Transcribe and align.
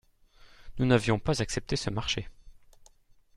Nous 0.79 0.87
n’avions 0.87 1.19
pas 1.19 1.43
accepté 1.43 1.75
ce 1.75 1.91
marché. 1.91 2.27